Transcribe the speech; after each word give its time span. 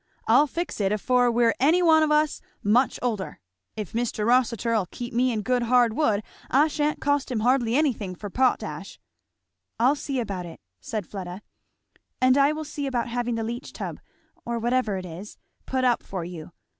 I'll 0.27 0.47
fix 0.47 0.81
it, 0.81 0.91
afore 0.91 1.29
we're 1.31 1.53
any 1.59 1.79
on 1.79 2.11
us 2.11 2.41
much 2.63 2.97
older. 3.03 3.39
If 3.75 3.93
Mr. 3.93 4.25
Rossitur'll 4.25 4.87
keep 4.89 5.13
me 5.13 5.31
in 5.31 5.43
good 5.43 5.61
hard 5.61 5.93
wood 5.93 6.23
I 6.49 6.69
sha'n't 6.69 6.99
cost 6.99 7.29
him 7.29 7.41
hardly 7.41 7.75
anything 7.75 8.15
for 8.15 8.27
potash." 8.31 8.99
"I'll 9.79 9.93
see 9.93 10.19
about 10.19 10.47
it," 10.47 10.59
said 10.79 11.05
Fleda, 11.05 11.43
"and 12.19 12.35
I 12.35 12.51
will 12.51 12.65
see 12.65 12.87
about 12.87 13.09
having 13.09 13.35
the 13.35 13.43
leach 13.43 13.73
tub, 13.73 13.99
or 14.43 14.57
whatever 14.57 14.97
it 14.97 15.05
is, 15.05 15.37
put 15.67 15.83
up 15.83 16.01
for 16.01 16.25
you. 16.25 16.51